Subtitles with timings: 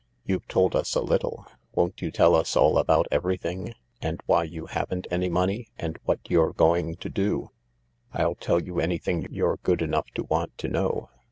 [0.25, 1.45] You've told us a little—
[1.75, 6.19] won't you tell us all about everything, and why you haven't any money, and what
[6.27, 7.51] you're going to do?""
[8.11, 11.09] I'll tell you anything you're good enough to want to know.